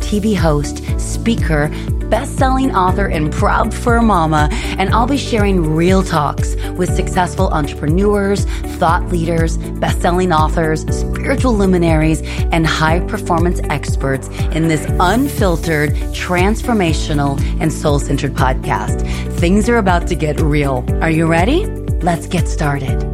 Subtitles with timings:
[0.00, 1.70] TV host, speaker,
[2.08, 8.44] best-selling author, and proud fur mama, and I'll be sharing real talks with successful entrepreneurs,
[8.78, 18.34] thought leaders, best-selling authors, spiritual luminaries, and high-performance experts in this unfiltered, transformational, and soul-centered
[18.34, 19.06] podcast.
[19.38, 20.84] Things are about to get real.
[21.00, 21.66] Are you ready?
[22.02, 23.06] Let's get started.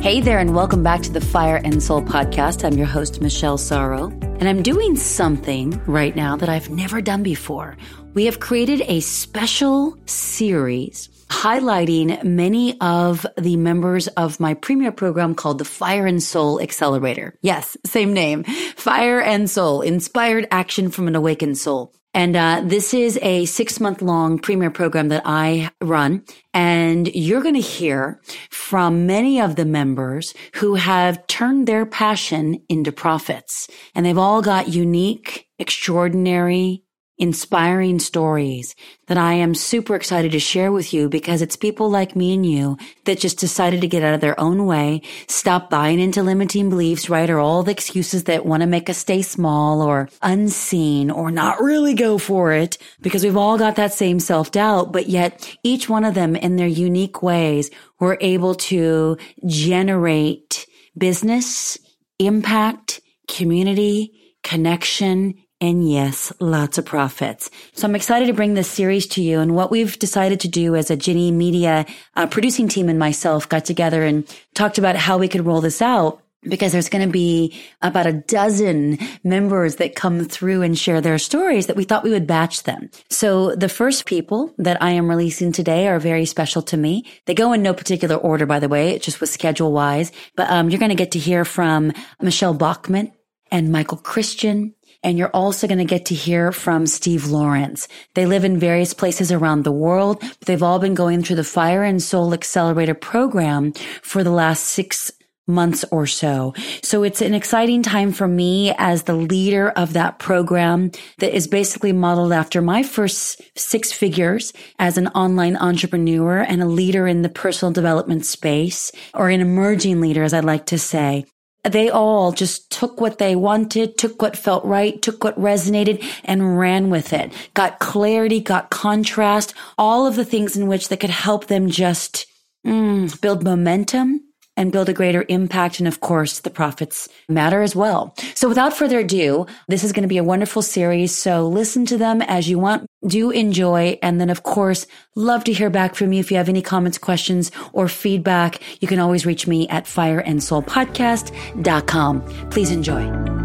[0.00, 2.64] Hey there, and welcome back to the Fire and Soul podcast.
[2.64, 4.23] I'm your host, Michelle Sorro.
[4.44, 7.78] And I'm doing something right now that I've never done before.
[8.12, 15.34] We have created a special series highlighting many of the members of my premier program
[15.34, 17.38] called the Fire and Soul Accelerator.
[17.40, 18.44] Yes, same name.
[18.76, 21.94] Fire and Soul, inspired action from an awakened soul.
[22.14, 26.24] And uh, this is a six month long premier program that I run.
[26.54, 28.20] And you're going to hear
[28.50, 33.68] from many of the members who have turned their passion into profits.
[33.96, 36.83] And they've all got unique, extraordinary,
[37.16, 38.74] inspiring stories
[39.06, 42.44] that I am super excited to share with you because it's people like me and
[42.44, 46.70] you that just decided to get out of their own way, stop buying into limiting
[46.70, 47.30] beliefs, right?
[47.30, 51.60] Or all the excuses that want to make us stay small or unseen or not
[51.60, 55.88] really go for it because we've all got that same self doubt, but yet each
[55.88, 57.70] one of them in their unique ways
[58.00, 60.66] were able to generate
[60.98, 61.78] business,
[62.18, 67.50] impact, community, connection, and yes, lots of profits.
[67.72, 69.40] So I'm excited to bring this series to you.
[69.40, 73.48] And what we've decided to do as a Ginny Media uh, producing team and myself
[73.48, 77.12] got together and talked about how we could roll this out because there's going to
[77.12, 82.04] be about a dozen members that come through and share their stories that we thought
[82.04, 82.90] we would batch them.
[83.08, 87.06] So the first people that I am releasing today are very special to me.
[87.26, 88.90] They go in no particular order, by the way.
[88.90, 92.54] It just was schedule wise, but um, you're going to get to hear from Michelle
[92.54, 93.12] Bachman
[93.50, 97.86] and Michael Christian and you're also going to get to hear from Steve Lawrence.
[98.14, 101.44] They live in various places around the world, but they've all been going through the
[101.44, 103.72] Fire and Soul Accelerator program
[104.02, 105.12] for the last six
[105.46, 106.54] months or so.
[106.82, 111.46] So it's an exciting time for me as the leader of that program that is
[111.46, 117.20] basically modeled after my first six figures as an online entrepreneur and a leader in
[117.20, 121.26] the personal development space or an emerging leader, as I like to say
[121.64, 126.58] they all just took what they wanted, took what felt right, took what resonated and
[126.58, 127.32] ran with it.
[127.54, 132.26] Got clarity, got contrast, all of the things in which that could help them just
[132.66, 134.20] mm, build momentum
[134.56, 135.78] and build a greater impact.
[135.78, 138.14] And of course, the profits matter as well.
[138.34, 141.16] So without further ado, this is going to be a wonderful series.
[141.16, 142.86] So listen to them as you want.
[143.06, 143.98] Do enjoy.
[144.02, 146.18] And then of course, love to hear back from you.
[146.20, 152.50] If you have any comments, questions, or feedback, you can always reach me at fireandsoulpodcast.com.
[152.50, 153.43] Please enjoy.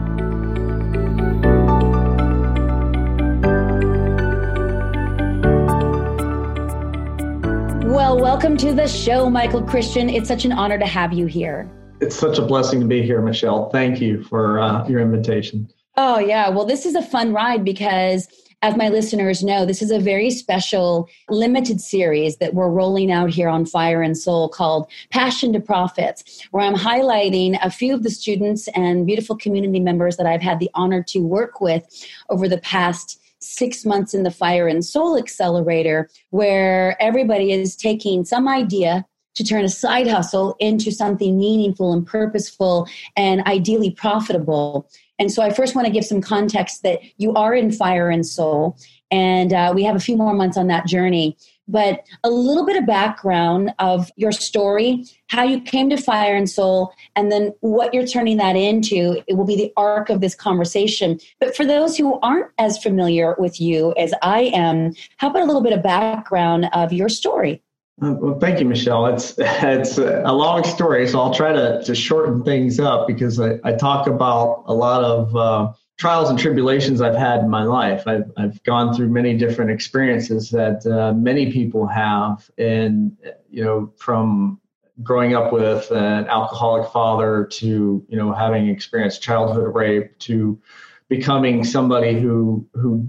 [7.89, 10.11] Well, welcome to the show, Michael Christian.
[10.11, 11.67] It's such an honor to have you here.
[11.99, 13.71] It's such a blessing to be here, Michelle.
[13.71, 15.67] Thank you for uh, your invitation.
[15.97, 16.49] Oh, yeah.
[16.49, 18.27] Well, this is a fun ride because,
[18.61, 23.31] as my listeners know, this is a very special limited series that we're rolling out
[23.31, 28.03] here on Fire and Soul called Passion to Profits, where I'm highlighting a few of
[28.03, 31.87] the students and beautiful community members that I've had the honor to work with
[32.29, 38.25] over the past six months in the Fire and Soul Accelerator, where everybody is taking
[38.25, 39.05] some idea
[39.35, 44.89] to turn a side hustle into something meaningful and purposeful and ideally profitable.
[45.17, 48.25] And so I first want to give some context that you are in Fire and
[48.25, 48.77] Soul,
[49.11, 51.37] and uh, we have a few more months on that journey
[51.69, 56.49] but a little bit of background of your story, how you came to Fire and
[56.49, 59.23] Soul, and then what you're turning that into.
[59.27, 61.19] It will be the arc of this conversation.
[61.39, 65.45] But for those who aren't as familiar with you as I am, how about a
[65.45, 67.61] little bit of background of your story?
[68.01, 69.05] Uh, well, thank you, Michelle.
[69.07, 73.59] It's it's a long story, so I'll try to, to shorten things up because I,
[73.63, 78.07] I talk about a lot of uh, trials and tribulations I've had in my life.
[78.07, 83.15] I've, I've gone through many different experiences that uh, many people have, and
[83.51, 84.61] you know, from
[85.03, 90.59] growing up with an alcoholic father to you know having experienced childhood rape to
[91.09, 93.07] becoming somebody who who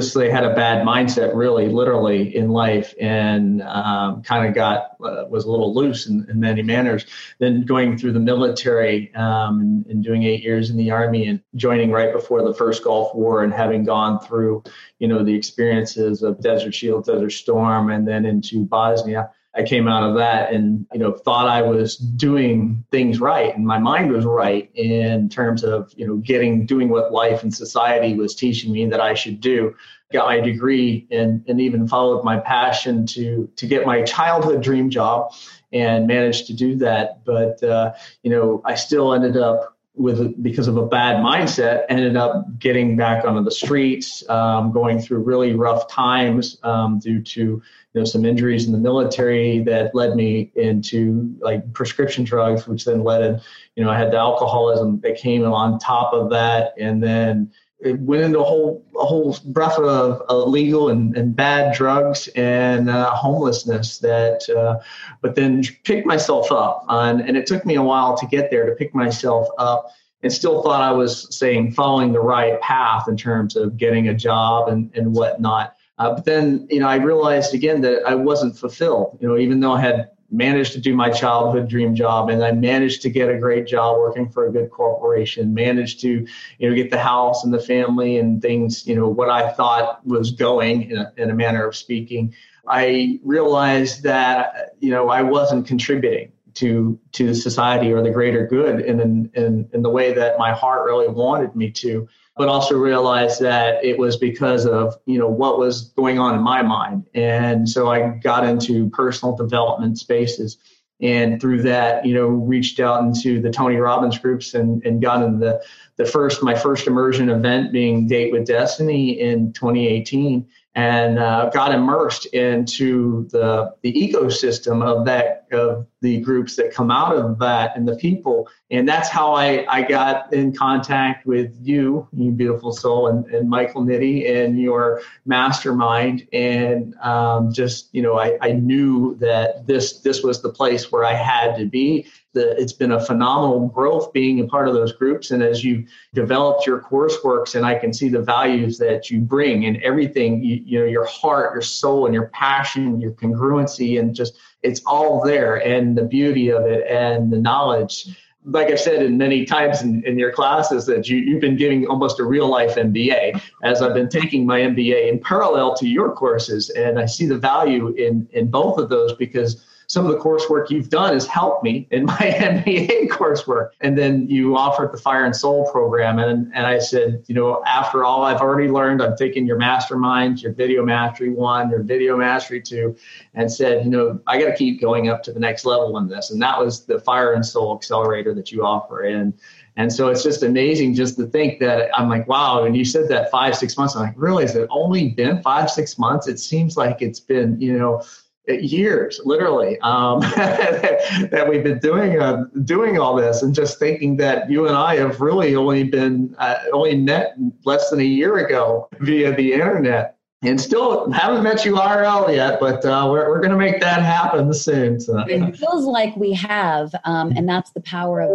[0.00, 5.24] say had a bad mindset really literally in life and um, kind of got uh,
[5.28, 7.04] was a little loose in, in, many manners
[7.38, 11.40] then going through the military um, and, and, doing eight years in the army and
[11.54, 14.62] joining right before the first gulf war and having gone through
[14.98, 19.86] you know the experiences of desert shield desert storm and then into bosnia I came
[19.86, 24.10] out of that and you know thought I was doing things right and my mind
[24.12, 28.72] was right in terms of you know getting doing what life and society was teaching
[28.72, 29.74] me that I should do.
[30.12, 34.90] Got my degree and and even followed my passion to to get my childhood dream
[34.90, 35.32] job
[35.72, 37.24] and managed to do that.
[37.24, 37.92] But uh,
[38.22, 42.96] you know I still ended up with because of a bad mindset ended up getting
[42.96, 47.62] back onto the streets um, going through really rough times um, due to you
[47.94, 53.04] know some injuries in the military that led me into like prescription drugs which then
[53.04, 53.40] led in
[53.76, 56.74] you know i had the alcoholism that came on top of that.
[56.78, 57.52] And then
[57.84, 62.88] it went into a whole a whole breath of illegal and, and bad drugs and
[62.88, 64.80] uh, homelessness that uh,
[65.20, 68.66] but then picked myself up on, and it took me a while to get there
[68.66, 69.90] to pick myself up
[70.22, 74.14] and still thought I was saying following the right path in terms of getting a
[74.14, 75.76] job and, and whatnot.
[75.98, 79.18] Uh, but then, you know, I realized again that I wasn't fulfilled.
[79.20, 82.52] You know, even though I had managed to do my childhood dream job and I
[82.52, 86.26] managed to get a great job working for a good corporation, managed to,
[86.58, 90.04] you know, get the house and the family and things, you know, what I thought
[90.04, 92.34] was going in a, in a manner of speaking.
[92.66, 98.80] I realized that, you know, I wasn't contributing to to society or the greater good
[98.80, 99.00] in,
[99.34, 103.84] in in the way that my heart really wanted me to but also realized that
[103.84, 107.06] it was because of you know what was going on in my mind.
[107.14, 110.58] And so i got into personal development spaces
[111.00, 115.22] and through that you know reached out into the tony robbins groups and, and got
[115.22, 115.62] into the,
[115.96, 120.46] the first my first immersion event being date with destiny in 2018
[120.76, 126.90] and uh, got immersed into the the ecosystem of that of the groups that come
[126.90, 128.48] out of that and the people.
[128.70, 133.48] And that's how I, I got in contact with you you beautiful soul and, and
[133.48, 136.26] Michael Nitty and your mastermind.
[136.32, 141.04] And um, just you know I, I knew that this this was the place where
[141.04, 144.92] I had to be the, it's been a phenomenal growth being a part of those
[144.92, 145.30] groups.
[145.30, 149.64] And as you developed your courseworks, and I can see the values that you bring
[149.64, 154.14] and everything, you, you know, your heart, your soul, and your passion, your congruency, and
[154.14, 155.56] just it's all there.
[155.56, 158.06] And the beauty of it and the knowledge.
[158.46, 161.86] Like I've said in many times in, in your classes, that you, you've been giving
[161.86, 166.12] almost a real life MBA, as I've been taking my MBA in parallel to your
[166.12, 166.68] courses.
[166.70, 170.70] And I see the value in, in both of those because some of the coursework
[170.70, 173.70] you've done has helped me in my MBA coursework.
[173.80, 176.18] And then you offered the Fire and Soul program.
[176.18, 180.42] And, and I said, you know, after all I've already learned, I'm taking your mastermind,
[180.42, 182.96] your video mastery one, your video mastery two,
[183.34, 186.08] and said, you know, I got to keep going up to the next level in
[186.08, 186.30] this.
[186.30, 189.02] And that was the Fire and Soul accelerator that you offer.
[189.02, 189.34] And
[189.76, 193.08] and so it's just amazing just to think that I'm like, wow, and you said
[193.08, 193.96] that five, six months.
[193.96, 194.44] I'm like, really?
[194.44, 196.28] Has it only been five, six months?
[196.28, 198.00] It seems like it's been, you know,
[198.48, 204.50] years, literally, um, that we've been doing uh, doing all this, and just thinking that
[204.50, 208.88] you and I have really only been uh, only met less than a year ago
[209.00, 213.52] via the internet, and still haven't met you IRL yet, but uh, we're we're going
[213.52, 215.00] to make that happen soon.
[215.00, 215.18] So.
[215.26, 218.30] It feels like we have, um, and that's the power of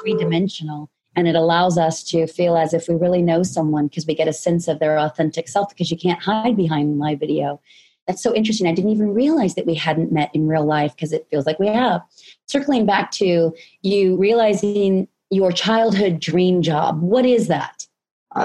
[0.00, 0.90] three dimensional.
[1.14, 4.28] And it allows us to feel as if we really know someone because we get
[4.28, 7.60] a sense of their authentic self because you can't hide behind my video
[8.06, 8.66] that's so interesting.
[8.66, 11.58] I didn't even realize that we hadn't met in real life because it feels like
[11.58, 12.02] we have.
[12.46, 17.86] Circling back to you realizing your childhood dream job, what is that?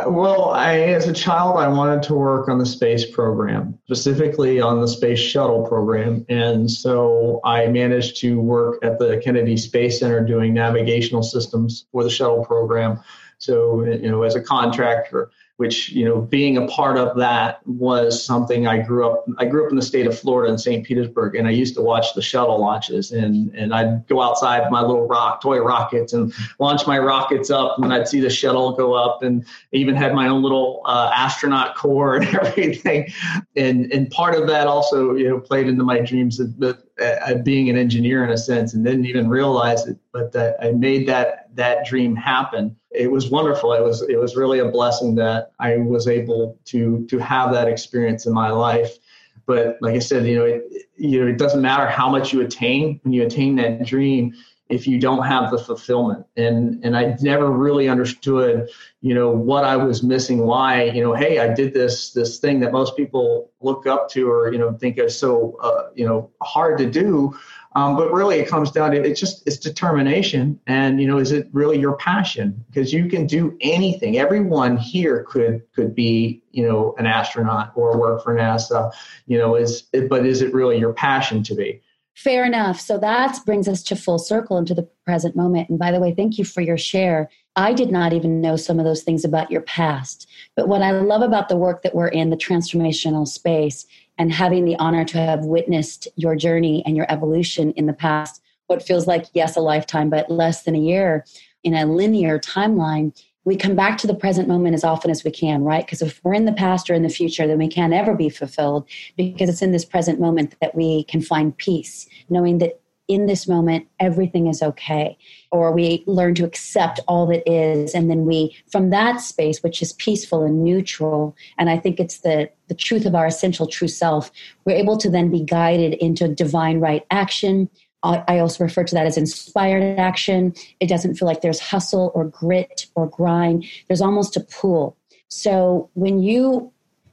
[0.05, 4.81] well, I, as a child, I wanted to work on the space program, specifically on
[4.81, 6.25] the space shuttle program.
[6.27, 12.03] And so I managed to work at the Kennedy Space Center doing navigational systems for
[12.03, 12.99] the shuttle program.
[13.37, 18.23] So, you know, as a contractor, which you know being a part of that was
[18.23, 20.85] something I grew up I grew up in the state of Florida in St.
[20.85, 24.81] Petersburg and I used to watch the shuttle launches and and I'd go outside my
[24.81, 28.93] little rock toy rockets and launch my rockets up and I'd see the shuttle go
[28.93, 33.11] up and even had my own little uh, astronaut core and everything
[33.55, 37.43] and and part of that also you know played into my dreams of, of, of
[37.43, 41.46] being an engineer in a sense and didn't even realize it but I made that
[41.57, 43.73] that dream happen it was wonderful.
[43.73, 47.67] It was it was really a blessing that I was able to to have that
[47.67, 48.97] experience in my life.
[49.45, 50.63] But like I said, you know, it,
[50.97, 54.33] you know, it doesn't matter how much you attain when you attain that dream.
[54.69, 58.69] if you don't have the fulfillment and and i never really understood
[59.07, 62.59] you know what i was missing why you know hey i did this this thing
[62.59, 66.29] that most people look up to or you know think is so uh, you know
[66.41, 67.33] hard to do
[67.77, 71.31] um, but really, it comes down to it's just it's determination, and you know, is
[71.31, 72.65] it really your passion?
[72.71, 74.17] Because you can do anything.
[74.17, 78.91] Everyone here could could be you know an astronaut or work for NASA.
[79.27, 81.83] You know, is but is it really your passion to be?
[82.17, 82.79] Fair enough.
[82.79, 85.69] So that brings us to full circle into the present moment.
[85.69, 87.29] And by the way, thank you for your share.
[87.55, 90.27] I did not even know some of those things about your past.
[90.55, 93.85] But what I love about the work that we're in, the transformational space,
[94.17, 98.41] and having the honor to have witnessed your journey and your evolution in the past,
[98.65, 101.23] what feels like, yes, a lifetime, but less than a year
[101.63, 103.15] in a linear timeline,
[103.47, 105.85] we come back to the present moment as often as we can, right?
[105.85, 108.27] Because if we're in the past or in the future, then we can't ever be
[108.27, 108.85] fulfilled
[109.15, 113.47] because it's in this present moment that we can find peace, knowing that in this
[113.47, 115.17] moment everything is okay
[115.49, 119.81] or we learn to accept all that is and then we from that space which
[119.81, 123.87] is peaceful and neutral and i think it's the the truth of our essential true
[123.87, 124.29] self
[124.65, 127.69] we're able to then be guided into divine right action
[128.03, 130.53] I also refer to that as inspired action.
[130.79, 133.65] It doesn't feel like there's hustle or grit or grind.
[133.87, 134.95] There's almost a pull.
[135.29, 136.71] So when you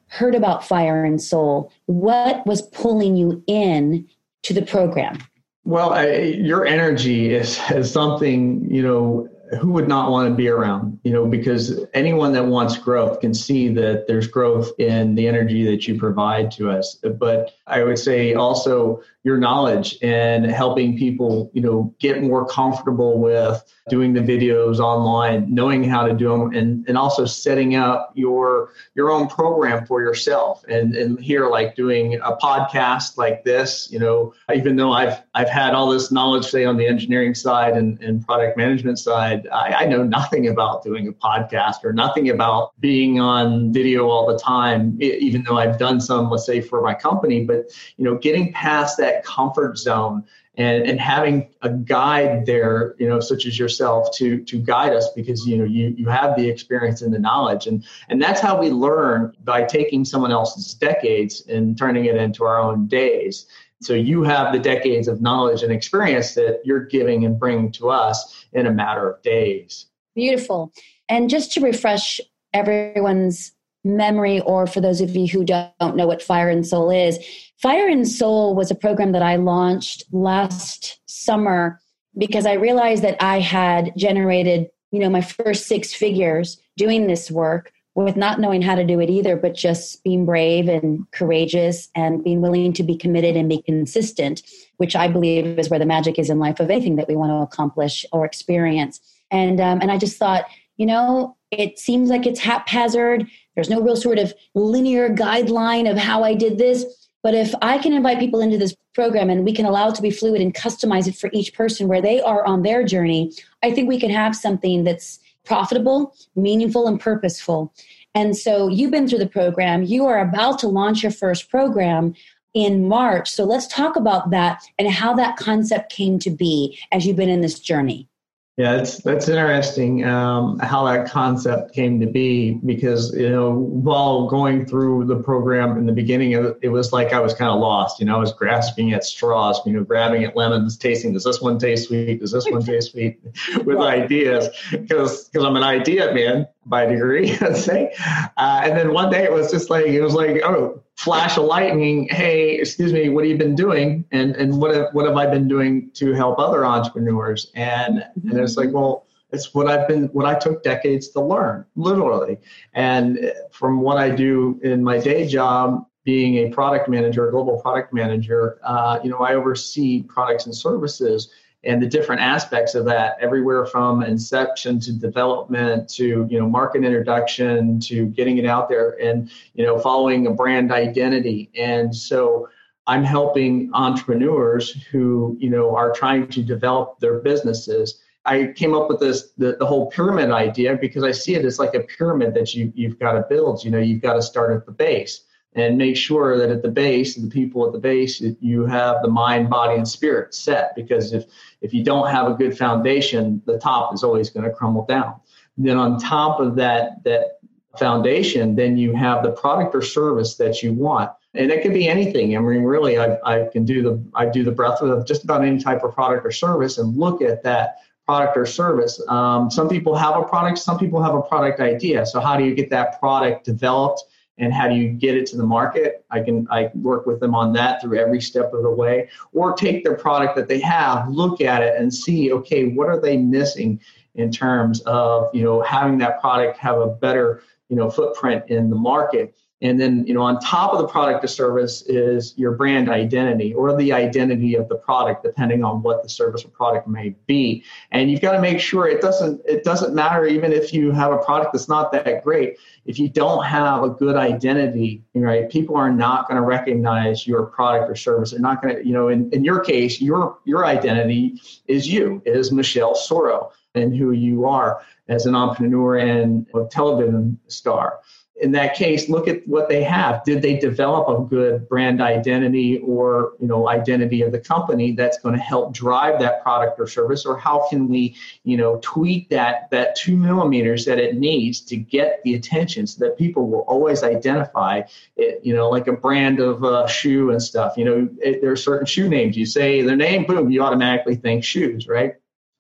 [0.09, 4.09] heard about Fire and Soul, what was pulling you in
[4.43, 5.19] to the program?
[5.65, 9.29] Well, I, your energy is, is something, you know,
[9.61, 13.35] who would not want to be around you know because anyone that wants growth can
[13.35, 17.99] see that there's growth in the energy that you provide to us but i would
[17.99, 24.21] say also your knowledge and helping people you know get more comfortable with doing the
[24.21, 29.27] videos online knowing how to do them and, and also setting up your your own
[29.27, 34.77] program for yourself and and here like doing a podcast like this you know even
[34.77, 38.57] though i've i've had all this knowledge say on the engineering side and, and product
[38.57, 43.73] management side I, I, know nothing about doing a podcast or nothing about being on
[43.73, 47.45] video all the time, even though I've done some, let's say, for my company.
[47.45, 50.25] But you know, getting past that comfort zone
[50.57, 55.09] and, and having a guide there, you know, such as yourself to to guide us
[55.15, 58.59] because you know you you have the experience and the knowledge and and that's how
[58.59, 63.47] we learn by taking someone else's decades and turning it into our own days.
[63.83, 67.91] So you have the decades of knowledge and experience that you're giving and bringing to
[67.91, 69.87] us in a matter of days.
[70.15, 70.73] Beautiful.
[71.09, 72.21] And just to refresh
[72.55, 73.53] everyone's
[73.85, 77.19] memory, or for those of you who don't know what Fire and Soul is,
[77.65, 81.81] Fire and Soul was a program that I launched last summer
[82.19, 87.31] because I realized that I had generated, you know, my first six figures doing this
[87.31, 91.89] work with not knowing how to do it either, but just being brave and courageous
[91.95, 94.43] and being willing to be committed and be consistent,
[94.77, 97.31] which I believe is where the magic is in life of anything that we want
[97.31, 99.01] to accomplish or experience.
[99.31, 100.45] And um, and I just thought,
[100.77, 103.27] you know, it seems like it's haphazard.
[103.55, 106.85] There's no real sort of linear guideline of how I did this.
[107.25, 110.03] But if I can invite people into this program and we can allow it to
[110.03, 113.73] be fluid and customize it for each person where they are on their journey, I
[113.73, 117.73] think we can have something that's profitable, meaningful, and purposeful.
[118.15, 119.85] And so you've been through the program.
[119.85, 122.15] You are about to launch your first program
[122.53, 123.31] in March.
[123.31, 127.31] So let's talk about that and how that concept came to be as you've been
[127.31, 128.07] in this journey.
[128.57, 134.29] Yeah, that's that's interesting um, how that concept came to be because you know while
[134.29, 137.59] going through the program in the beginning, it, it was like I was kind of
[137.59, 137.99] lost.
[137.99, 139.61] You know, I was grasping at straws.
[139.67, 141.13] You know, grabbing at lemons, tasting.
[141.13, 142.21] Does this one taste sweet?
[142.21, 143.19] Does this one taste sweet?
[143.65, 147.93] With ideas, because because I'm an idea man by degree, let's say.
[148.37, 151.45] Uh, and then one day it was just like it was like oh flash of
[151.45, 154.05] lightning hey excuse me what have you been doing?
[154.13, 157.51] And and what have, what have i been doing to help other entrepreneurs?
[157.55, 161.65] And and it's like well it's what i've been what i took decades to learn
[161.77, 162.39] literally.
[162.75, 167.61] And from what i do in my day job being a product manager a global
[167.61, 171.31] product manager uh, you know i oversee products and services
[171.67, 176.85] and the different aspects of that everywhere from inception to development to you know market
[176.85, 181.51] introduction to getting it out there and you know following a brand identity.
[181.57, 182.49] And so
[182.87, 188.01] i'm helping entrepreneurs who you know are trying to develop their businesses.
[188.27, 191.59] I came up with this the, the whole pyramid idea because i see it as
[191.59, 193.65] like a pyramid that you, you've got to build.
[193.65, 195.24] You know you've got to start at the base
[195.55, 199.09] and make sure that at the base, the people at the base, you have the
[199.09, 200.75] mind, body, and spirit set.
[200.75, 201.27] Because if
[201.61, 205.15] if you don't have a good foundation, the top is always going to crumble down.
[205.57, 207.39] then on top of that that
[207.79, 211.11] foundation, then you have the product or service that you want.
[211.35, 212.37] and it could be anything.
[212.37, 215.45] I mean, really, I, I can do the I do the breath of just about
[215.45, 219.01] any type of product or service and look at that product or service.
[219.09, 222.07] Um, some people have a product, some people have a product idea.
[222.07, 224.05] So how do you get that product developed?
[224.39, 226.05] And how do you get it to the market?
[226.11, 229.09] I can i work with them on that through every step of the way.
[229.33, 233.01] Or take their product that they have look at it and see okay what are
[233.01, 233.81] they missing
[234.15, 238.71] in terms of you know having that product have a better you know footprint in
[238.71, 242.53] the market and then, you know, on top of the product or service is your
[242.53, 246.87] brand identity or the identity of the product, depending on what the service or product
[246.87, 247.65] may be.
[247.91, 251.13] And you've got to make sure it doesn't it doesn't matter even if you have
[251.13, 252.59] a product that's not that great.
[252.85, 257.47] If you don't have a good identity, right, people are not going to recognize your
[257.47, 258.33] product or service.
[258.33, 262.21] They're not going to, you know, in, in your case, your your identity is you,
[262.27, 268.01] is Michelle Sorro and who you are as an entrepreneur and a television star
[268.37, 270.25] in that case look at what they have.
[270.25, 275.19] Did they develop a good brand identity or you know identity of the company that's
[275.19, 277.25] going to help drive that product or service?
[277.25, 281.77] Or how can we you know tweak that that two millimeters that it needs to
[281.77, 284.83] get the attention so that people will always identify
[285.17, 287.75] it you know like a brand of uh, shoe and stuff?
[287.77, 289.37] You know it, there are certain shoe names.
[289.37, 292.15] You say their name boom you automatically think shoes right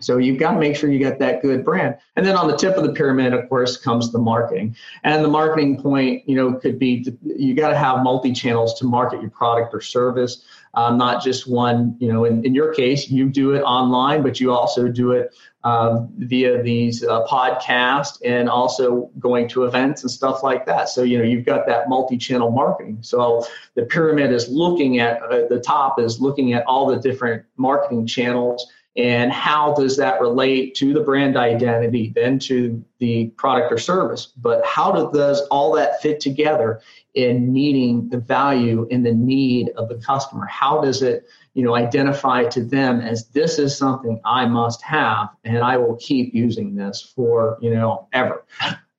[0.04, 1.96] so you've got to make sure you get that good brand.
[2.16, 4.76] And then on the tip of the pyramid, of course, comes the marketing.
[5.02, 8.84] And the marketing point, you know, could be you got to have multi channels to
[8.84, 10.44] market your product or service,
[10.74, 11.96] um, not just one.
[11.98, 15.34] You know, in, in your case, you do it online, but you also do it
[15.64, 20.90] um, via these uh, podcasts and also going to events and stuff like that.
[20.90, 22.98] So you know, you've got that multi channel marketing.
[23.00, 23.44] So
[23.74, 28.06] the pyramid is looking at uh, the top is looking at all the different marketing
[28.06, 33.78] channels and how does that relate to the brand identity then to the product or
[33.78, 34.32] service?
[34.36, 36.80] But how does all that fit together
[37.14, 40.46] in meeting the value and the need of the customer?
[40.46, 45.28] How does it you know identify to them as this is something i must have
[45.44, 48.44] and i will keep using this for you know ever?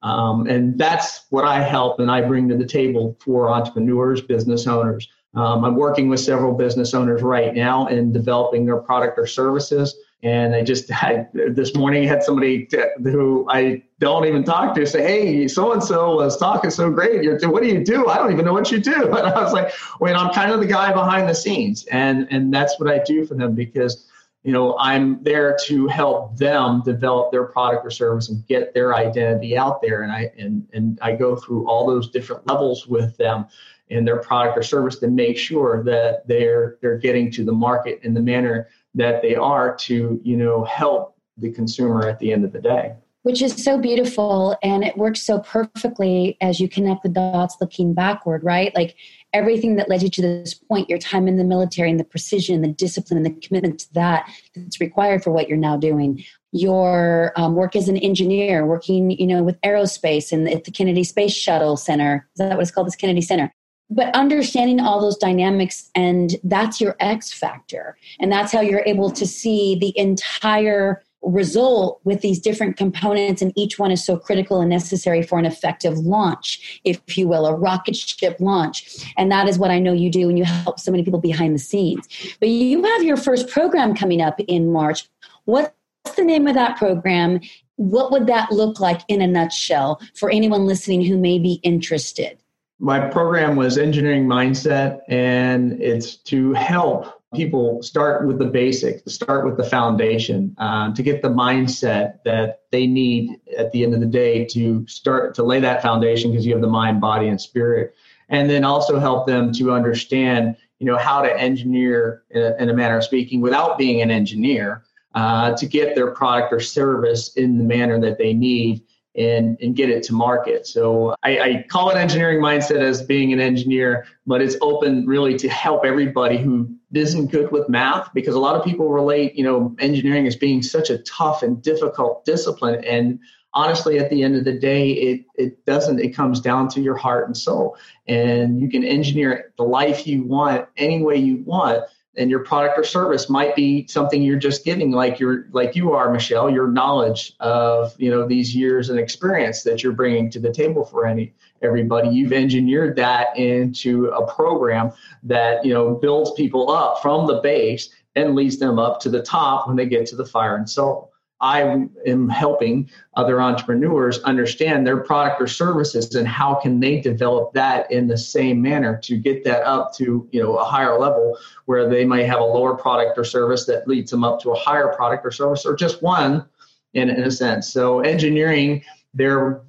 [0.01, 4.67] Um, and that's what i help and i bring to the table for entrepreneurs business
[4.67, 9.27] owners um, I'm working with several business owners right now in developing their product or
[9.27, 9.95] services.
[10.24, 10.87] And I just
[11.33, 15.83] this morning had somebody t- who I don't even talk to say, "Hey, so and
[15.83, 17.21] so was talking so great.
[17.24, 18.07] You're, what do you do?
[18.07, 20.59] I don't even know what you do." And I was like, "Wait, I'm kind of
[20.61, 24.09] the guy behind the scenes, and and that's what I do for them because."
[24.45, 28.93] you know i'm there to help them develop their product or service and get their
[28.93, 33.17] identity out there and i and and i go through all those different levels with
[33.17, 33.48] them
[33.89, 38.00] in their product or service to make sure that they're they're getting to the market
[38.03, 42.45] in the manner that they are to you know help the consumer at the end
[42.45, 42.95] of the day.
[43.24, 47.93] Which is so beautiful and it works so perfectly as you connect the dots looking
[47.93, 48.74] backward right?
[48.75, 48.95] Like
[49.33, 52.61] everything that led you to this point your time in the military and the precision
[52.61, 56.24] the discipline and the commitment to that that's required for what you're now doing.
[56.51, 61.03] Your um, work as an engineer working you know with aerospace and at the kennedy
[61.03, 62.27] space shuttle center.
[62.35, 62.87] Is that what it's called?
[62.87, 63.51] This kennedy center
[63.89, 67.98] but understanding all those dynamics and that's your x factor.
[68.19, 73.51] And that's how you're able to see the entire result with these different components and
[73.55, 77.55] each one is so critical and necessary for an effective launch if you will a
[77.55, 79.11] rocket ship launch.
[79.17, 81.55] And that is what i know you do and you help so many people behind
[81.55, 82.07] the scenes.
[82.39, 85.07] But you have your first program coming up in march.
[85.45, 85.71] What's
[86.15, 87.41] the name of that program?
[87.77, 92.37] What would that look like in a nutshell for anyone listening who may be interested
[92.79, 99.46] my program was engineering mindset, and it's to help people start with the basics, start
[99.46, 104.00] with the foundation, um, to get the mindset that they need at the end of
[104.00, 107.40] the day to start to lay that foundation because you have the mind, body, and
[107.40, 107.96] spirit,
[108.29, 112.70] and then also help them to understand, you know, how to engineer in a, in
[112.70, 114.83] a manner of speaking without being an engineer
[115.14, 118.83] uh, to get their product or service in the manner that they need
[119.17, 120.67] and, and get it to market.
[120.67, 125.37] So I, I, call it engineering mindset as being an engineer, but it's open really
[125.37, 129.43] to help everybody who isn't good with math because a lot of people relate, you
[129.43, 132.83] know, engineering as being such a tough and difficult discipline.
[132.83, 133.19] And
[133.53, 136.97] honestly, at the end of the day, it, it doesn't, it comes down to your
[136.97, 137.77] heart and soul.
[138.07, 141.85] And you can engineer the life you want any way you want
[142.17, 145.93] and your product or service might be something you're just giving like you're like you
[145.93, 150.39] are michelle your knowledge of you know these years and experience that you're bringing to
[150.39, 152.09] the table for any everybody.
[152.09, 154.91] You've engineered that into a program
[155.23, 159.21] that you know builds people up from the base and leads them up to the
[159.21, 164.87] top when they get to the fire and soul I am helping other entrepreneurs understand
[164.87, 169.17] their product or services and how can they develop that in the same manner to
[169.17, 172.75] get that up to you know a higher level where they might have a lower
[172.75, 176.01] product or service that leads them up to a higher product or service or just
[176.01, 176.45] one
[176.93, 177.71] in, in a sense.
[177.71, 179.61] So engineering their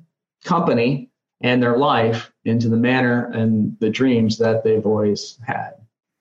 [0.44, 5.72] company and their life into the manner and the dreams that they've always had.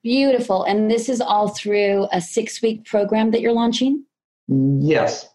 [0.03, 0.63] Beautiful.
[0.63, 4.03] And this is all through a six week program that you're launching?
[4.47, 5.29] Yes.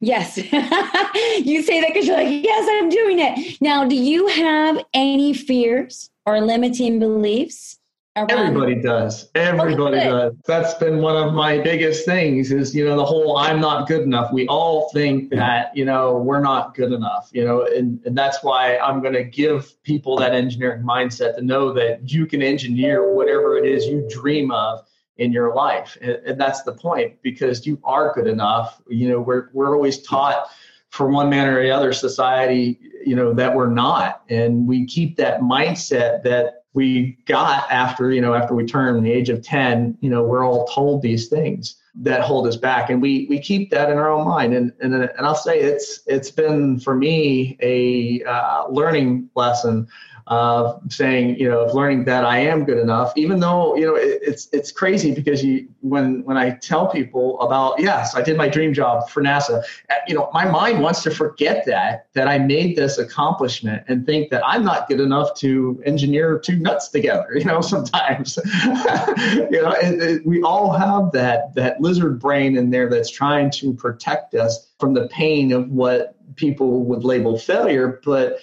[0.00, 0.36] Yes.
[0.38, 3.58] you say that because you're like, yes, I'm doing it.
[3.60, 7.76] Now, do you have any fears or limiting beliefs?
[8.16, 9.30] Around- Everybody does.
[9.36, 10.34] Everybody does.
[10.44, 14.00] That's been one of my biggest things is, you know, the whole I'm not good
[14.02, 14.32] enough.
[14.32, 18.42] We all think that, you know, we're not good enough, you know, and, and that's
[18.42, 23.14] why I'm going to give people that engineering mindset to know that you can engineer
[23.14, 24.80] whatever it is you dream of
[25.20, 25.96] in your life.
[26.00, 28.80] And, and that's the point because you are good enough.
[28.88, 30.50] You know, we're, we're always taught
[30.88, 34.22] for one man or the other society, you know, that we're not.
[34.28, 39.12] And we keep that mindset that we got after, you know, after we turn the
[39.12, 43.02] age of 10, you know, we're all told these things that hold us back and
[43.02, 46.30] we we keep that in our own mind and and, and I'll say it's it's
[46.30, 49.88] been for me a uh, learning lesson
[50.26, 53.94] of saying, you know, of learning that I am good enough, even though, you know,
[53.94, 58.36] it, it's it's crazy because you when when I tell people about, yes, I did
[58.36, 62.28] my dream job for NASA, uh, you know, my mind wants to forget that that
[62.28, 66.88] I made this accomplishment and think that I'm not good enough to engineer two nuts
[66.88, 67.28] together.
[67.40, 72.68] You know, sometimes, you know, it, it, we all have that that lizard brain in
[72.68, 78.00] there that's trying to protect us from the pain of what people would label failure,
[78.04, 78.40] but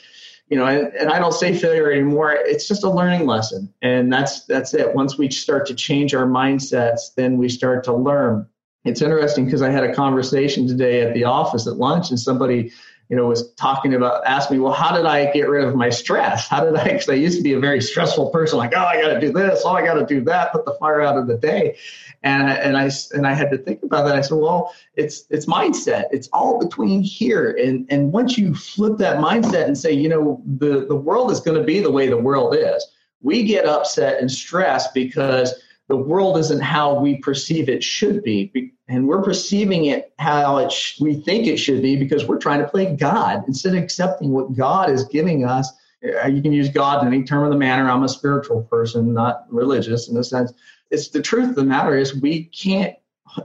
[0.50, 2.32] you know, and, and I don't say failure anymore.
[2.32, 4.94] It's just a learning lesson, and that's that's it.
[4.96, 8.48] Once we start to change our mindsets, then we start to learn.
[8.86, 12.72] It's interesting because I had a conversation today at the office at lunch, and somebody
[13.10, 15.90] you know, was talking about, asked me, well, how did I get rid of my
[15.90, 16.48] stress?
[16.48, 19.02] How did I, because I used to be a very stressful person, like, oh, I
[19.02, 21.28] got to do this, oh, I got to do that, put the fire out of
[21.28, 21.78] the day.
[22.24, 24.16] And, and I, and I had to think about that.
[24.16, 26.06] I said, well, it's, it's mindset.
[26.12, 27.52] It's all between here.
[27.52, 31.40] And, and once you flip that mindset and say, you know, the, the world is
[31.40, 32.86] going to be the way the world is,
[33.22, 35.54] we get upset and stressed because
[35.88, 40.72] the world isn't how we perceive it should be and we're perceiving it how it
[40.72, 44.32] sh- we think it should be because we're trying to play god instead of accepting
[44.32, 45.72] what god is giving us.
[46.04, 47.90] Uh, you can use god in any term of the manner.
[47.90, 50.54] I'm a spiritual person not religious in a sense.
[50.90, 52.96] It's the truth of the matter is we can't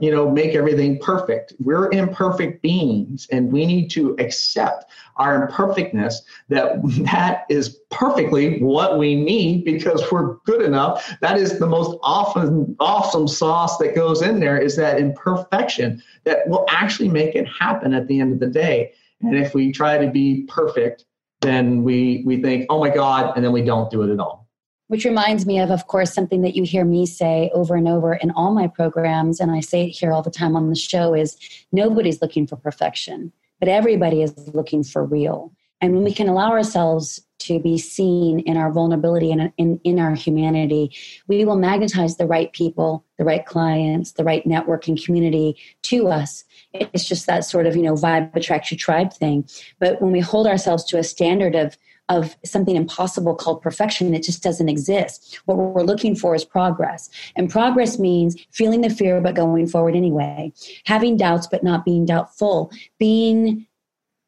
[0.01, 1.53] you know make everything perfect.
[1.59, 4.85] We're imperfect beings and we need to accept
[5.17, 11.15] our imperfectness that that is perfectly what we need because we're good enough.
[11.21, 16.47] That is the most often awesome sauce that goes in there is that imperfection that
[16.47, 18.93] will actually make it happen at the end of the day.
[19.21, 21.05] And if we try to be perfect
[21.43, 24.42] then we we think oh my god and then we don't do it at all
[24.87, 28.13] which reminds me of, of course, something that you hear me say over and over
[28.13, 31.13] in all my programs, and I say it here all the time on the show
[31.13, 31.37] is
[31.71, 35.53] nobody's looking for perfection, but everybody is looking for real.
[35.81, 39.99] And when we can allow ourselves to be seen in our vulnerability and in, in
[39.99, 40.95] our humanity,
[41.27, 46.07] we will magnetize the right people, the right clients, the right network and community to
[46.07, 46.45] us.
[46.71, 49.45] It's just that sort of, you know, vibe attracts your tribe thing.
[49.79, 51.77] But when we hold ourselves to a standard of
[52.09, 54.13] of something impossible called perfection.
[54.13, 55.39] It just doesn't exist.
[55.45, 57.09] What we're looking for is progress.
[57.35, 60.51] And progress means feeling the fear but going forward anyway,
[60.85, 63.67] having doubts but not being doubtful, being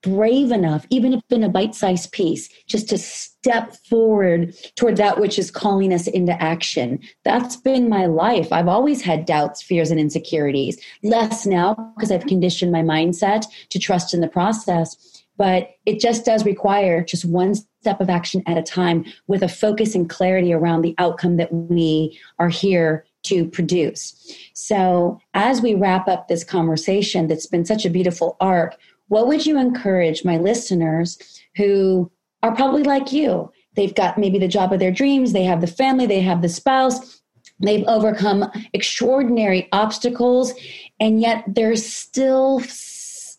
[0.06, 5.20] brave enough, even if in a bite sized piece, just to step forward toward that
[5.20, 7.00] which is calling us into action.
[7.24, 8.54] That's been my life.
[8.54, 10.80] I've always had doubts, fears, and insecurities.
[11.02, 16.26] Less now because I've conditioned my mindset to trust in the process but it just
[16.26, 20.54] does require just one step of action at a time with a focus and clarity
[20.54, 24.16] around the outcome that we are here to produce.
[24.54, 28.76] So, as we wrap up this conversation that's been such a beautiful arc,
[29.08, 31.18] what would you encourage my listeners
[31.56, 32.12] who
[32.44, 33.52] are probably like you?
[33.76, 36.50] They've got maybe the job of their dreams, they have the family, they have the
[36.50, 37.22] spouse,
[37.60, 40.54] they've overcome extraordinary obstacles,
[41.00, 42.60] and yet they're still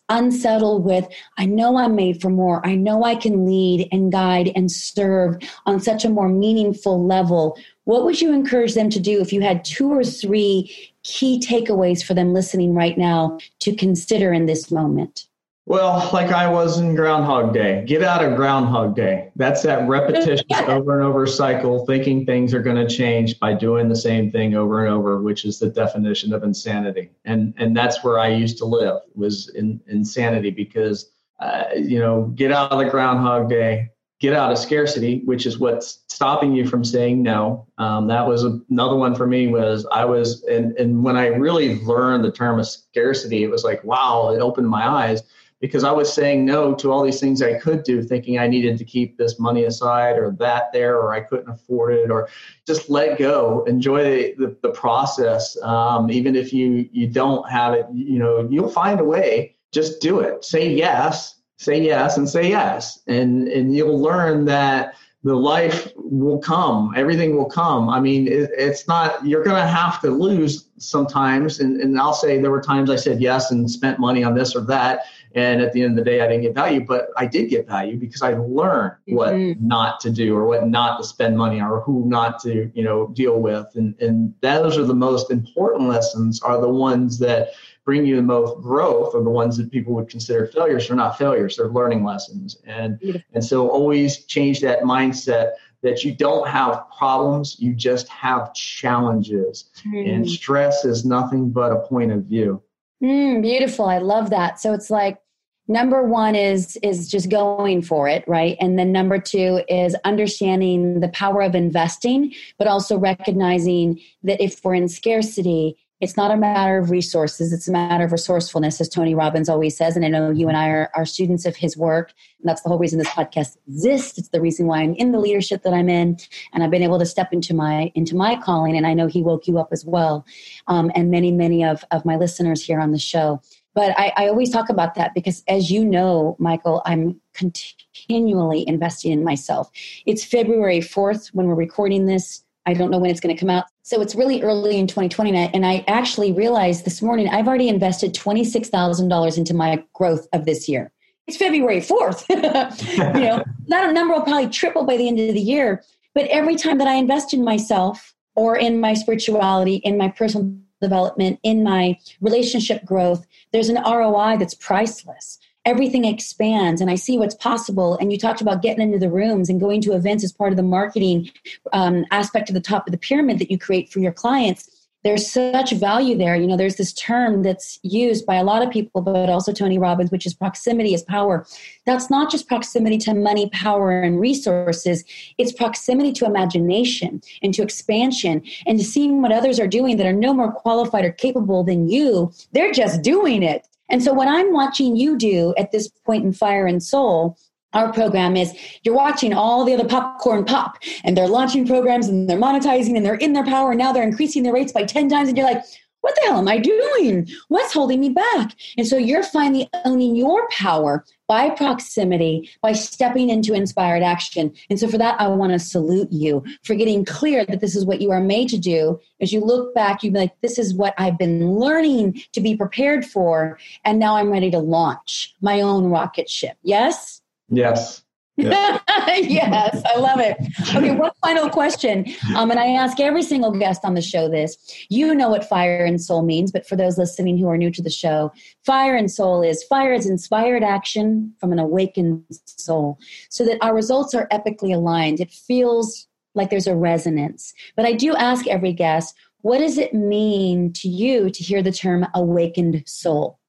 [0.09, 2.65] unsettled with, I know I'm made for more.
[2.65, 7.57] I know I can lead and guide and serve on such a more meaningful level.
[7.83, 12.03] What would you encourage them to do if you had two or three key takeaways
[12.03, 15.26] for them listening right now to consider in this moment?
[15.67, 17.83] Well, like I was in Groundhog Day.
[17.85, 19.31] Get out of Groundhog Day.
[19.35, 23.89] That's that repetition over and over cycle, thinking things are going to change by doing
[23.89, 27.09] the same thing over and over, which is the definition of insanity.
[27.25, 32.31] And and that's where I used to live was in insanity because uh, you know
[32.33, 33.89] get out of the Groundhog Day,
[34.21, 37.67] get out of scarcity, which is what's stopping you from saying no.
[37.77, 39.49] Um, that was another one for me.
[39.49, 43.65] Was I was and and when I really learned the term of scarcity, it was
[43.65, 45.23] like wow, it opened my eyes
[45.59, 48.77] because I was saying no to all these things I could do, thinking I needed
[48.77, 52.29] to keep this money aside or that there, or I couldn't afford it, or
[52.65, 55.57] just let go, enjoy the, the, the process.
[55.63, 59.99] Um, even if you, you don't have it, you know, you'll find a way, just
[59.99, 60.45] do it.
[60.45, 63.01] Say yes, say yes and say yes.
[63.07, 64.93] And, and you'll learn that
[65.23, 69.67] the life will come everything will come i mean it, it's not you're going to
[69.67, 73.69] have to lose sometimes and, and i'll say there were times i said yes and
[73.69, 75.05] spent money on this or that
[75.37, 77.67] and at the end of the day, I didn't get value, but I did get
[77.67, 79.67] value because I learned what mm-hmm.
[79.67, 82.83] not to do or what not to spend money on or who not to, you
[82.83, 83.67] know, deal with.
[83.75, 87.49] And, and those are the most important lessons are the ones that
[87.87, 90.89] bring you the most growth are the ones that people would consider failures.
[90.89, 92.57] They're not failures, they're learning lessons.
[92.65, 92.99] And,
[93.33, 95.51] and so always change that mindset
[95.83, 99.69] that you don't have problems, you just have challenges.
[99.87, 100.15] Mm.
[100.15, 102.61] And stress is nothing but a point of view.
[103.01, 103.85] Mm, beautiful.
[103.85, 104.59] I love that.
[104.59, 105.21] So it's like
[105.69, 111.01] number one is is just going for it right and then number two is understanding
[111.01, 116.37] the power of investing but also recognizing that if we're in scarcity it's not a
[116.37, 120.07] matter of resources it's a matter of resourcefulness as tony robbins always says and i
[120.07, 122.99] know you and i are, are students of his work and that's the whole reason
[122.99, 126.17] this podcast exists it's the reason why i'm in the leadership that i'm in
[126.53, 129.21] and i've been able to step into my into my calling and i know he
[129.21, 130.25] woke you up as well
[130.67, 133.41] um, and many many of, of my listeners here on the show
[133.77, 139.11] but I, I always talk about that because, as you know, Michael, I'm continually investing
[139.11, 139.69] in myself.
[140.07, 142.43] It's February 4th when we're recording this.
[142.67, 143.63] I don't know when it's going to come out.
[143.83, 145.29] So it's really early in 2020.
[145.29, 150.27] And I, and I actually realized this morning I've already invested $26,000 into my growth
[150.33, 150.91] of this year.
[151.27, 152.25] It's February 4th.
[153.15, 155.81] you know, that number will probably triple by the end of the year.
[156.13, 160.53] But every time that I invest in myself or in my spirituality, in my personal
[160.81, 165.39] development, in my relationship growth, there's an ROI that's priceless.
[165.67, 167.97] Everything expands and I see what's possible.
[167.97, 170.57] And you talked about getting into the rooms and going to events as part of
[170.57, 171.29] the marketing
[171.73, 174.69] um, aspect of the top of the pyramid that you create for your clients
[175.03, 176.35] there's such value there.
[176.35, 179.77] You know, there's this term that's used by a lot of people, but also Tony
[179.77, 181.45] Robbins, which is proximity is power.
[181.85, 185.05] That's not just proximity to money, power, and resources.
[185.37, 190.07] It's proximity to imagination and to expansion and to seeing what others are doing that
[190.07, 192.33] are no more qualified or capable than you.
[192.51, 193.65] They're just doing it.
[193.89, 197.37] And so, what I'm watching you do at this point in Fire and Soul
[197.73, 202.29] our program is you're watching all the other popcorn pop and they're launching programs and
[202.29, 205.09] they're monetizing and they're in their power and now they're increasing their rates by 10
[205.09, 205.63] times and you're like
[206.01, 207.27] what the hell am i doing?
[207.49, 208.55] What's holding me back?
[208.77, 214.53] And so you're finally owning your power by proximity by stepping into inspired action.
[214.69, 217.85] And so for that i want to salute you for getting clear that this is
[217.85, 218.99] what you are made to do.
[219.21, 222.55] As you look back you'd be like this is what i've been learning to be
[222.55, 226.57] prepared for and now i'm ready to launch my own rocket ship.
[226.63, 227.21] Yes?
[227.49, 228.03] Yes.
[228.37, 230.37] yes, I love it.
[230.75, 232.05] Okay, one final question.
[232.35, 234.55] Um, and I ask every single guest on the show this.
[234.89, 237.81] You know what fire and soul means, but for those listening who are new to
[237.81, 238.31] the show,
[238.63, 243.73] fire and soul is fire is inspired action from an awakened soul so that our
[243.73, 245.19] results are epically aligned.
[245.19, 247.53] It feels like there's a resonance.
[247.75, 251.71] But I do ask every guest, what does it mean to you to hear the
[251.71, 253.39] term awakened soul?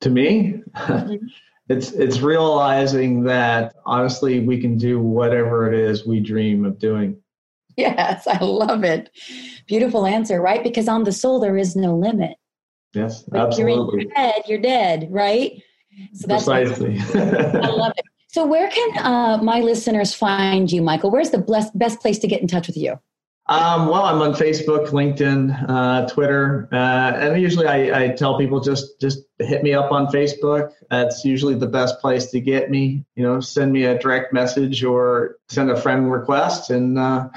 [0.00, 0.60] To me?
[1.68, 7.16] It's it's realizing that honestly we can do whatever it is we dream of doing.
[7.76, 9.10] Yes i love it.
[9.66, 10.62] Beautiful answer right?
[10.62, 12.36] Because on the soul there is no limit.
[12.94, 15.62] Yes but absolutely you're in your head you're dead right?
[16.14, 16.98] So that's precisely.
[17.14, 18.04] I love it.
[18.28, 21.10] So where can uh, my listeners find you michael?
[21.10, 22.98] Where's the best, best place to get in touch with you
[23.46, 28.60] um, well, I'm on Facebook, LinkedIn, uh, Twitter, uh, and usually I, I, tell people
[28.60, 30.72] just just hit me up on Facebook.
[30.90, 33.04] That's usually the best place to get me.
[33.16, 37.30] You know, send me a direct message or send a friend request, and uh,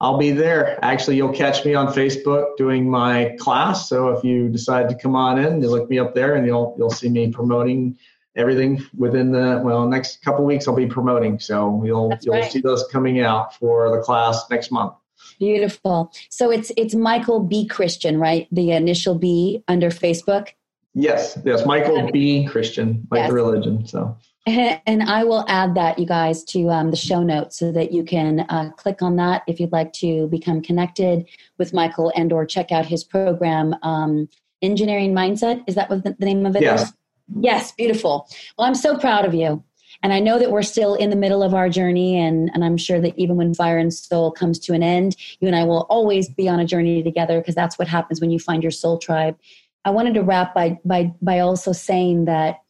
[0.00, 0.82] I'll be there.
[0.82, 3.86] Actually, you'll catch me on Facebook doing my class.
[3.86, 6.74] So if you decide to come on in, you look me up there, and you'll
[6.78, 7.98] you'll see me promoting
[8.34, 10.66] everything within the well next couple weeks.
[10.66, 12.50] I'll be promoting, so you'll That's you'll right.
[12.50, 14.94] see those coming out for the class next month.
[15.40, 16.12] Beautiful.
[16.28, 18.46] So it's it's Michael B Christian, right?
[18.52, 20.50] The initial B under Facebook.
[20.94, 22.46] Yes, yes, Michael B.
[22.46, 23.28] Christian, like yes.
[23.28, 23.86] the religion.
[23.86, 24.16] So.
[24.46, 28.02] And I will add that, you guys, to um, the show notes so that you
[28.02, 32.46] can uh, click on that if you'd like to become connected with Michael and or
[32.46, 34.28] check out his program, um,
[34.62, 35.62] Engineering Mindset.
[35.66, 36.88] Is that what the, the name of it yes.
[36.88, 36.94] Is?
[37.38, 38.28] Yes, beautiful.
[38.58, 39.62] Well, I'm so proud of you.
[40.02, 42.76] And I know that we're still in the middle of our journey, and, and I'm
[42.76, 45.82] sure that even when Fire and Soul comes to an end, you and I will
[45.90, 48.98] always be on a journey together because that's what happens when you find your soul
[48.98, 49.38] tribe.
[49.84, 52.60] I wanted to wrap by, by, by also saying that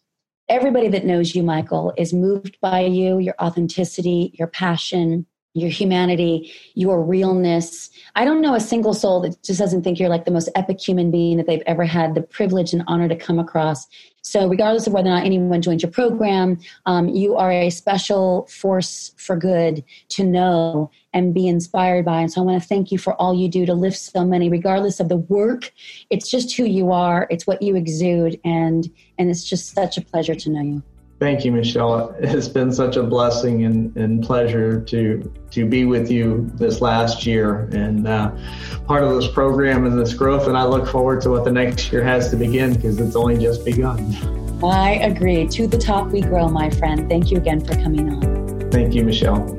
[0.49, 6.53] everybody that knows you, Michael, is moved by you, your authenticity, your passion, your humanity,
[6.75, 7.91] your realness.
[8.15, 10.81] I don't know a single soul that just doesn't think you're like the most epic
[10.81, 13.87] human being that they've ever had the privilege and honor to come across.
[14.23, 18.47] So, regardless of whether or not anyone joins your program, um, you are a special
[18.47, 22.21] force for good to know and be inspired by.
[22.21, 24.51] And so, I want to thank you for all you do to lift so many,
[24.51, 25.73] regardless of the work.
[26.11, 30.03] It's just who you are, it's what you exude, and and it's just such a
[30.03, 30.83] pleasure to know you.
[31.21, 32.17] Thank you, Michelle.
[32.19, 37.27] It's been such a blessing and, and pleasure to to be with you this last
[37.27, 38.33] year and uh,
[38.87, 40.49] part of this program and this growth.
[40.49, 43.37] And I look forward to what the next year has to begin because it's only
[43.37, 43.99] just begun.
[44.65, 45.47] I agree.
[45.49, 47.07] To the top we grow, my friend.
[47.09, 48.71] Thank you again for coming on.
[48.71, 49.59] Thank you, Michelle.